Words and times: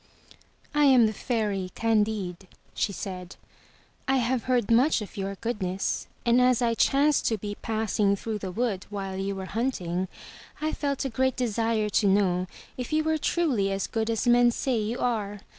*T 0.73 0.79
am 0.79 1.05
the 1.05 1.13
Fairy 1.13 1.69
Candide,'* 1.75 2.47
she 2.73 2.91
said. 2.91 3.35
'T 4.09 4.17
have 4.17 4.45
heard 4.45 4.71
much 4.71 4.99
of 4.99 5.15
your 5.15 5.35
goodness, 5.35 6.07
and 6.25 6.41
as 6.41 6.59
I 6.59 6.73
chanced 6.73 7.27
to 7.27 7.37
be 7.37 7.53
passing 7.61 8.15
through 8.15 8.39
the 8.39 8.51
wood 8.51 8.87
while 8.89 9.15
you 9.17 9.35
were 9.35 9.45
hunting, 9.45 10.07
I 10.59 10.71
felt 10.71 11.05
a 11.05 11.09
great 11.09 11.35
desire 11.35 11.89
to 11.89 12.07
know 12.07 12.47
if 12.77 12.91
you 12.91 13.03
were 13.03 13.19
truly 13.19 13.71
as 13.71 13.85
good 13.85 14.09
as 14.09 14.25
men 14.25 14.49
say 14.49 14.79
you 14.81 14.97
are. 14.97 15.41